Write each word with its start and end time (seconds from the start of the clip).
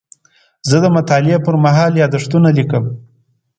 زه 0.69 0.77
د 0.83 0.85
مطالعې 0.97 1.37
پر 1.45 1.55
مهال 1.65 1.91
یادښتونه 2.01 2.49
لیکم. 2.57 2.83